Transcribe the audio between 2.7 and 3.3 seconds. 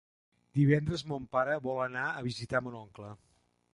oncle.